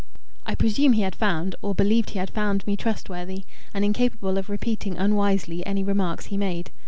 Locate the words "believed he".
1.75-2.17